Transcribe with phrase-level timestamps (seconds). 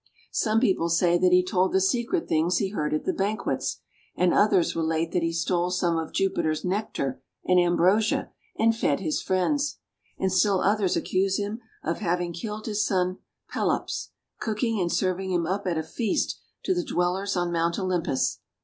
[0.31, 3.81] Some people say that he told the secret things he heard at the banquets,
[4.15, 9.21] and others relate that he stole some of Jupiter's Nectar and Ambrosia, and fed his
[9.21, 9.77] friends;
[10.17, 13.19] and still others accuse him of having killed his son
[13.53, 14.09] Pelops,
[14.39, 18.39] cooking and serving him up at a feast to the Dwellers on Mount Olympus.